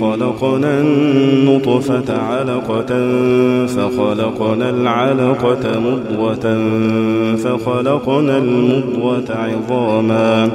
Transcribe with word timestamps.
خلقنا 0.00 0.80
النطفة 0.80 2.18
علقة 2.18 2.92
فخلقنا 3.66 4.70
العلقة 4.70 5.80
مضغة 5.80 6.58
فخلقنا 7.36 8.38
المضغة 8.38 9.24
عظاما 9.30 10.50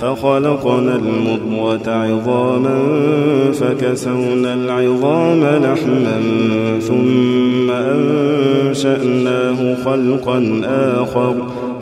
فخلقنا 0.00 0.96
المضغة 0.96 1.90
عظاما 1.90 2.78
فكسونا 3.52 4.54
العظام 4.54 5.40
لحما 5.40 6.20
ثم 6.80 7.70
أنشأناه 7.70 9.74
خلقا 9.84 10.62
آخر 11.02 11.34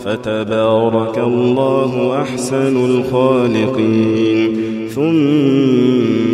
فتبارك 0.05 1.19
الله 1.19 2.21
أحسن 2.23 2.77
الخالقين 2.85 4.57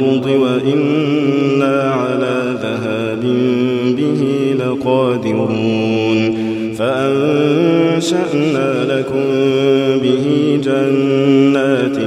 الأرض 0.00 0.26
وإنا 0.26 1.90
على 1.90 2.56
ذهاب 2.62 3.20
به 3.96 4.20
لقادرون. 4.64 6.18
فأنشأنا 6.78 8.68
لكم 8.84 9.24
به 10.02 10.26
جنات 10.64 11.98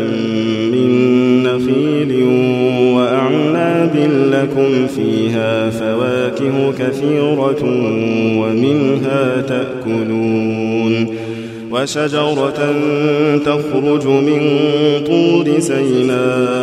من 0.73 0.89
نخيل 1.43 2.11
وأعناب 2.95 3.95
لكم 4.31 4.87
فيها 4.87 5.69
فواكه 5.69 6.71
كثيرة 6.79 7.63
ومنها 8.39 9.41
تأكلون. 9.41 10.93
وشجرة 11.71 12.59
تخرج 13.45 14.07
من 14.07 14.41
طور 15.07 15.59
سيناء 15.59 16.62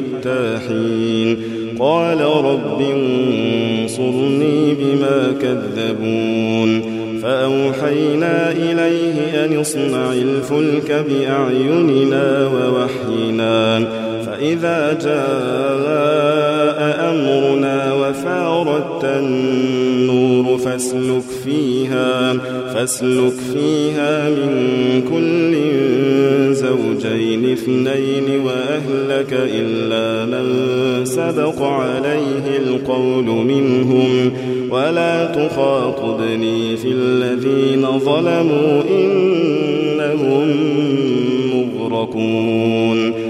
حتى 0.00 0.58
حين. 0.68 1.36
قال 1.78 2.20
رب 2.20 2.80
انصرني 2.80 4.74
بما 4.74 5.32
كذبون. 5.42 7.00
فأوحينا 7.22 8.52
إليه 8.52 9.44
أن 9.44 9.60
اصنع 9.60 10.12
الفلك 10.12 11.04
بأعيننا 11.08 12.46
ووحينا. 12.46 13.78
فإذا 14.26 14.98
جاء 15.04 16.80
أمرنا 17.10 17.92
وفارت 17.92 19.04
النور 20.40 20.58
فاسلك 20.58 21.22
فيها 21.44 22.32
فاسلك 22.74 23.32
فيها 23.54 24.30
من 24.30 25.02
كل 25.10 25.54
الزوجين 26.48 27.52
اثنين 27.52 28.40
وأهلك 28.40 29.32
إلا 29.32 30.26
من 30.26 30.44
سبق 31.04 31.62
عليه 31.62 32.58
القول 32.66 33.24
منهم. 33.24 34.32
ولا 34.70 35.24
تخاطبني 35.24 36.76
في 36.76 36.88
الذين 36.88 37.98
ظلموا 37.98 38.82
إنهم 38.90 40.48
مغرقون. 41.54 43.29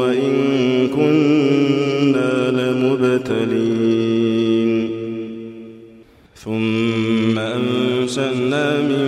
وإن 0.00 0.32
كنا 0.88 2.50
لمبتلين. 2.50 4.16
ثم 6.34 7.38
أنشأنا 7.38 8.80
من 8.80 9.06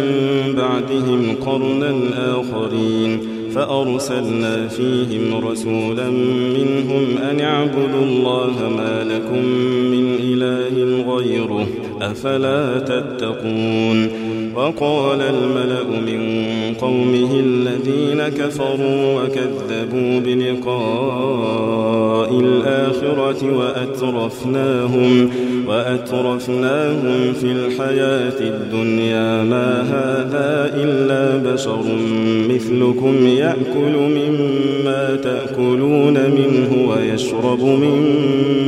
بعدهم 0.56 1.36
قرنا 1.46 1.92
آخرين 2.40 3.20
فأرسلنا 3.54 4.68
فيهم 4.68 5.46
رسولا 5.46 6.10
منهم 6.56 7.18
أن 7.30 7.40
اعبدوا 7.40 8.04
الله 8.04 8.72
ما 8.76 9.04
لكم 9.04 9.44
من 9.92 10.16
إله 10.20 10.74
غيره. 11.14 11.66
أفلا 12.10 12.78
تتقون 12.78 14.08
وقال 14.54 15.20
الملأ 15.20 15.84
من 15.84 16.20
قومه 16.80 17.40
الذين 17.40 18.28
كفروا 18.28 19.22
وكذبوا 19.22 20.20
بلقاء 20.20 21.60
الآخرة 22.40 23.56
وأترفناهم 23.58 25.30
وأترفناهم 25.68 27.32
في 27.32 27.52
الحياة 27.52 28.40
الدنيا 28.40 29.42
ما 29.44 29.82
هذا 29.82 30.74
إلا 30.74 31.52
بشر 31.52 31.84
مثلكم 32.48 33.26
يأكل 33.26 33.96
مما 33.96 35.16
تأكلون 35.22 36.14
منه 36.14 36.88
ويشرب 36.88 37.60
مما 37.60 38.37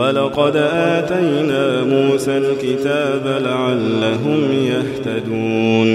ولقد 0.00 0.56
آتينا 0.72 1.84
موسى 1.84 2.38
الكتاب 2.38 3.24
لعلهم 3.44 4.40
يهتدون. 4.72 5.88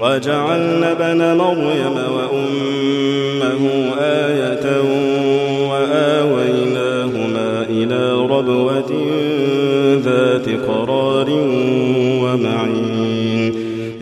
وجعلنا 0.00 0.90
بن 1.00 1.20
مريم 1.36 1.96
وأمه 2.16 3.62
آية 4.00 4.66
وآويناهما 5.70 7.50
إلى 7.70 8.02
ربوة 8.12 8.92
ذات 10.04 10.46
قرار 10.68 11.28
ومعين. 12.22 13.52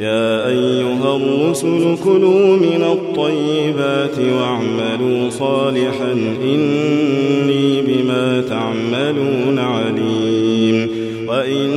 يا 0.00 0.46
أيها 0.46 1.10
الرسل 1.16 1.82
كلوا 2.04 2.46
من 2.66 2.82
الطيبات 2.92 4.16
واعملوا 4.18 5.30
صالحا 5.30 6.12
إني 6.42 7.59
تعملون 8.50 9.58
عليم. 9.58 10.90
وإن 11.28 11.70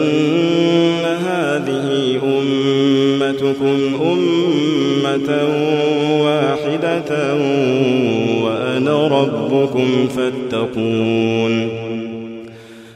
هذه 1.04 2.20
أمتكم 2.24 3.78
أمة 4.02 5.30
واحدة 6.24 7.36
وأنا 8.44 9.08
ربكم 9.08 10.08
فاتقون. 10.08 11.70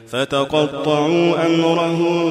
فتقطعوا 0.08 1.46
أمرهم 1.46 2.30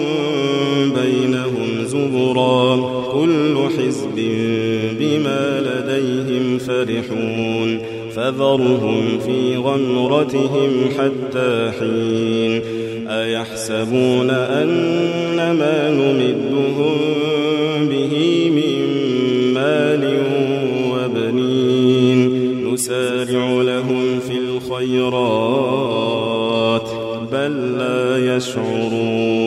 بينهم 1.03 1.85
زبرا. 1.85 2.75
كل 3.13 3.57
حزب 3.77 4.15
بما 4.99 5.61
لديهم 5.61 6.57
فرحون. 6.57 7.76
فذرهم 8.17 9.19
في 9.19 9.57
غمرتهم 9.57 10.89
حتى 10.97 11.71
حين 11.79 12.61
أيحسبون 13.07 14.29
أن 14.29 15.35
ما 15.35 15.89
نمدهم 15.91 16.97
به 17.89 18.49
من 18.49 18.79
مال 19.53 20.23
وبنين 20.91 22.19
نسارع 22.73 23.61
لهم 23.61 24.19
في 24.19 24.37
الخيرات 24.37 25.47
بل 27.31 27.77
لا 27.77 28.35
يشعرون 28.35 29.46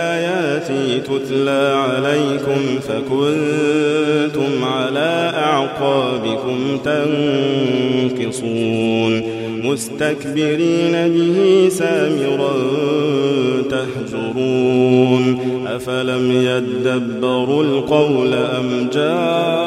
آياتي 0.61 0.99
تتلى 0.99 1.73
عليكم 1.75 2.79
فكنتم 2.79 4.63
على 4.63 5.31
أعقابكم 5.35 6.77
تنكصون 8.15 9.23
مستكبرين 9.63 10.91
به 10.91 11.69
سامرا 11.69 12.53
تهجرون 13.69 15.39
أفلم 15.67 16.31
يدبروا 16.31 17.63
القول 17.63 18.33
أم 18.33 18.89
جاءهم 18.93 19.60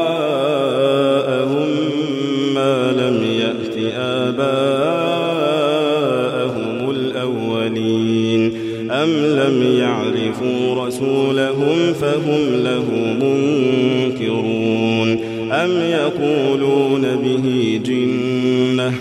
رسولهم 11.35 11.93
فهم 11.93 12.63
له 12.65 12.85
منكرون. 13.21 15.09
أم 15.53 15.71
يقولون 15.71 17.03
به 17.25 17.81
جنة 17.85 18.93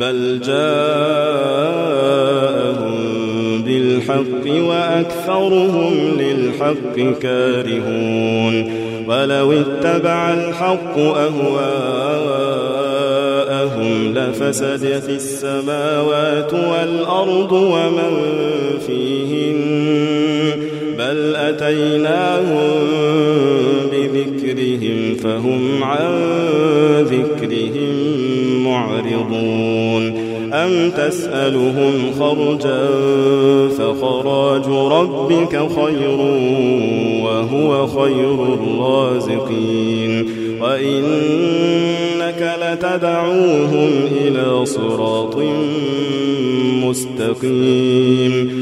بل 0.00 0.40
جاءهم 0.46 1.62
بالحق 3.62 4.46
وأكثرهم 4.46 5.94
للحق 6.18 6.96
كارهون. 7.20 8.82
ولو 9.08 9.52
اتبع 9.52 10.34
الحق 10.34 10.98
أهواءهم 10.98 11.52
لفسدت 14.14 15.08
السماوات 15.08 16.54
والأرض 16.54 17.52
ومن 17.52 18.12
فيهن 18.86 20.11
بل 21.02 21.36
أتيناهم 21.36 22.70
بذكرهم 23.92 25.14
فهم 25.22 25.84
عن 25.84 26.12
ذكرهم 27.00 27.94
معرضون 28.64 30.32
أم 30.52 30.90
تسألهم 30.90 32.12
خرجا 32.18 32.88
فخراج 33.78 34.66
ربك 34.92 35.58
خير 35.76 36.18
وهو 37.24 37.86
خير 37.86 38.54
الرازقين 38.54 40.26
وإنك 40.60 42.54
لتدعوهم 42.62 43.90
إلى 44.20 44.66
صراط 44.66 45.38
مستقيم 46.84 48.61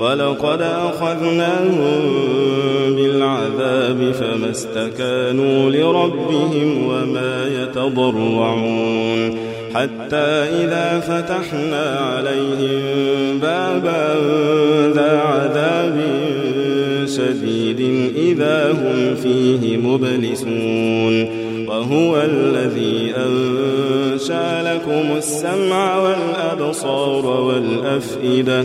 ولقد 0.00 0.62
أخذناهم 0.62 2.00
بالعذاب 2.96 4.12
فما 4.12 4.50
استكانوا 4.50 5.70
لربهم 5.70 6.86
وما 6.86 7.48
يتضرعون 7.62 9.38
حتى 9.74 10.26
إذا 10.64 11.00
فتحنا 11.00 11.98
عليهم 11.98 12.82
بابا 13.38 14.14
ذا 14.94 15.20
عذاب 15.20 16.00
شديد 17.06 17.80
إذا 18.16 18.72
هم 18.72 19.14
فيه 19.14 19.76
مبلسون 19.76 21.44
وهو 21.68 22.22
الذي 22.22 23.14
أنشى 23.16 24.62
لكم 24.62 25.16
السمع 25.16 25.98
والأبصار 25.98 27.26
والأفئدة 27.26 28.64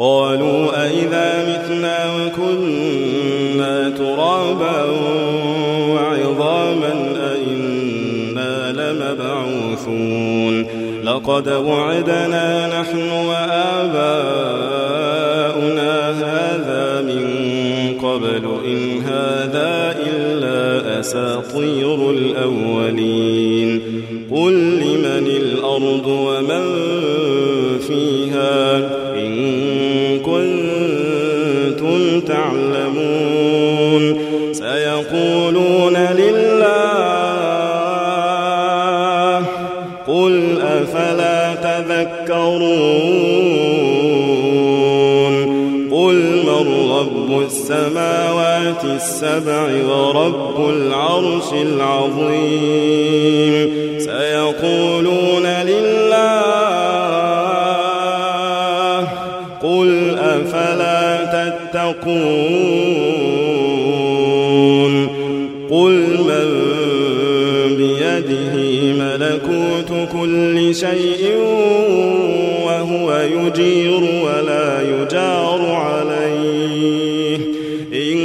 قالوا 0.00 0.84
أئذا 0.84 1.48
متنا 1.48 1.98
وكنا 2.16 3.90
ترابا 3.90 4.84
وعظاما 5.88 6.92
أئنا 7.32 8.72
لمبعوثون 8.72 10.66
لقد 11.04 11.48
وعدنا 11.48 12.80
نحن 12.80 13.10
وآباؤنا 13.10 13.60
هذا 16.10 17.02
من 17.02 17.24
قبل 18.02 18.44
إن 18.66 19.02
هذا 19.02 19.96
إلا 20.06 21.00
أساطير 21.00 22.10
الأولين 22.10 23.82
قل 24.30 24.54
لمن 24.54 25.26
الأرض 25.26 26.06
ومن 26.06 26.90
يعلمون. 42.70 43.10
قل 45.90 46.16
من 46.46 46.90
رب 46.90 47.42
السماوات 47.46 48.84
السبع 48.84 49.68
ورب 49.88 50.68
العرش 50.70 51.52
العظيم. 51.62 52.30
سيقولون 53.98 55.46
لله. 55.46 56.40
قل 59.62 60.18
أفلا 60.18 61.24
تتقون. 61.24 62.60
قل 65.70 65.96
من 66.20 66.70
بيده 67.76 68.54
ملكوت 68.92 69.90
كل 70.12 70.74
شيء 70.74 71.22
وهو 73.10 73.20
يجير 73.20 74.00
ولا 74.24 74.82
يجار 74.82 75.72
عليه. 75.72 77.36
إن 77.92 78.18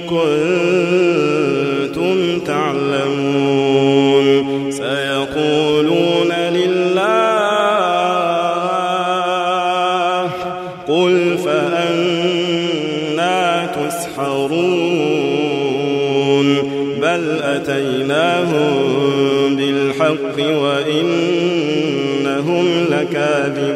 كنتم 0.00 2.16
تعلمون. 2.46 4.26
سيقولون 4.70 6.32
لله 6.32 6.96
قل 10.88 11.38
فأنا 11.44 12.56
تسحرون. 13.66 14.86
بل 17.02 17.24
أتيناهم 17.42 18.76
بالحق 19.56 20.36
وإنهم 20.38 21.66
لكاذبون. 22.90 23.75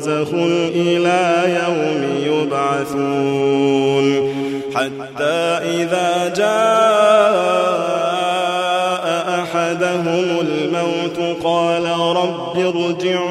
برزخ 0.00 0.32
إلى 0.74 1.20
يوم 1.46 2.02
يبعثون. 2.26 4.06
حتى 4.74 5.40
إذا 5.76 6.34
جاء 6.36 6.50
أحدهم 9.42 10.24
الموت 10.40 11.18
قال 11.44 11.84
رب 12.16 12.56
ارجعون 12.58 13.29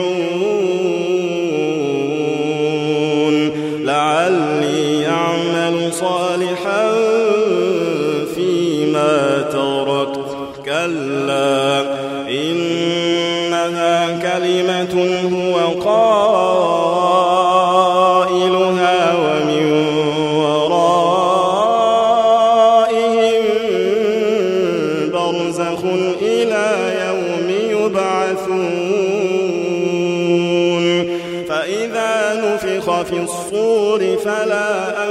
فإذا 32.61 32.77
نفخ 32.77 33.01
في 33.01 33.19
الصور 33.19 34.17
فلا 34.25 35.03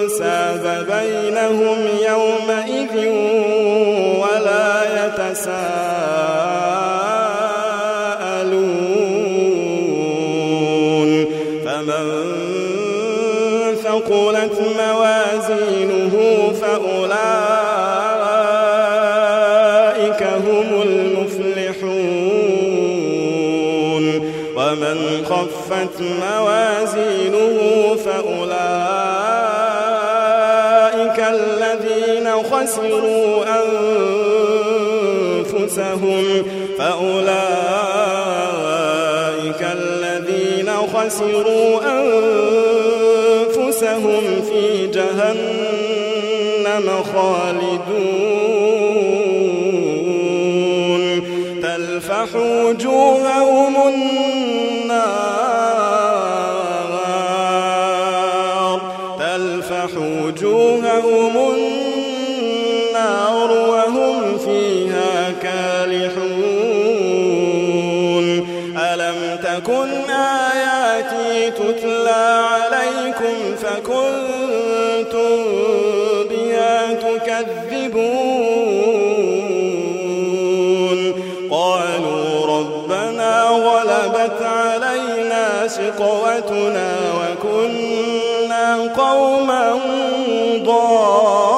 أنساب 0.00 0.86
بينهم 0.90 1.78
يومئذ 2.08 2.94
خفت 25.30 26.00
موازينه 26.00 27.58
فأولئك 28.04 28.56
الذين 31.18 32.26
خسروا 32.42 33.44
أنفسهم 35.56 36.24
فأولئك 36.78 37.46
الذين 39.62 40.70
خسروا 40.94 41.80
أنفسهم 43.46 44.22
في 44.50 44.86
جهنم 44.86 46.06
خالدون 47.14 48.36
تلفح 51.62 52.30
وجوههم 52.36 53.74
النار 53.88 54.15
ربنا 82.66 83.42
غلبت 83.42 84.42
علينا 84.42 85.68
شقوتنا 85.68 86.88
وكنا 87.18 88.76
قوما 88.96 89.78
ضالين. 90.64 91.55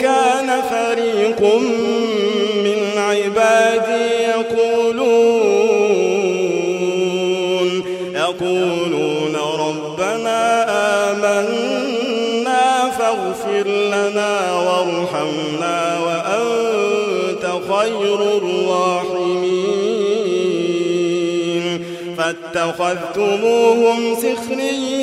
كان 0.00 0.48
فريق 0.70 1.40
من 2.64 2.80
عبادي 2.98 4.06
يقولون 4.38 5.48
يقولون 8.14 9.36
ربنا 9.36 10.40
آمنا 11.10 12.64
فاغفر 12.98 13.66
لنا 13.68 14.34
وارحمنا 14.52 15.78
وأنت 16.06 17.44
خير 17.72 18.20
الراحمين. 18.36 19.68
فاتخذتموهم 22.18 24.00
سخريا 24.14 24.77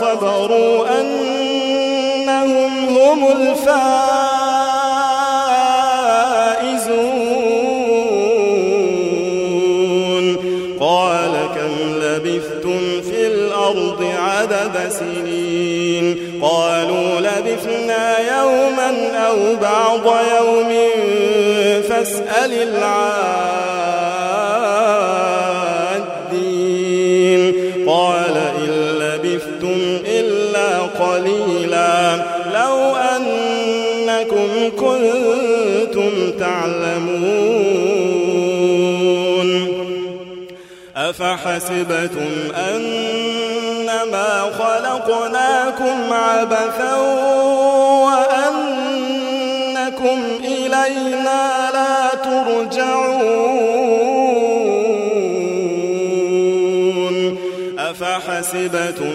صبروا 0.00 1.00
أنهم 1.00 2.72
هم 2.98 3.20
الفائزون. 3.32 3.84
قال 10.80 11.32
كم 11.54 11.74
لبثتم 12.02 12.80
في 13.02 13.26
الأرض 13.26 14.00
عدد 14.18 14.88
سنين؟ 14.88 16.04
قالوا 16.42 17.20
لبثنا 17.20 18.18
يوما 18.18 18.90
أو 19.28 19.36
بعض 19.62 20.06
يوم. 20.36 20.70
فاسأل 21.88 22.52
العادين 22.52 23.43
قليلا. 31.34 32.16
لو 32.54 32.96
أنكم 32.96 34.48
كنتم 34.76 36.10
تعلمون. 36.40 37.54
أفحسبتم 40.96 42.32
أنما 42.70 44.42
خلقناكم 44.58 46.12
عبثا 46.12 46.94
وأنكم 48.04 49.18
إلينا 50.44 51.70
لا 51.74 52.14
ترجعون. 52.24 53.54
أفحسبتم 57.78 59.14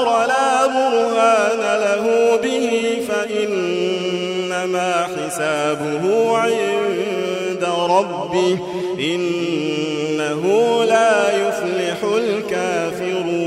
آخر 0.00 0.26
لا 0.26 0.66
برهان 0.66 1.62
له 1.80 2.36
به 2.42 2.68
فإنما 3.08 4.92
حسابه 5.02 6.04
عند 6.38 7.64
ربه 7.90 8.58
إنه 8.98 10.42
لا 10.84 11.36
يفلح 11.36 11.98
الكافرون. 12.16 13.42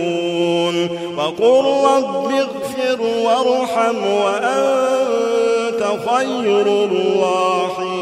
وقل 1.17 1.63
رب 1.85 2.31
اغفر 2.31 2.99
وارحم 3.01 3.99
وأنت 4.07 5.81
خير 6.09 6.67
الراحمين. 6.67 7.92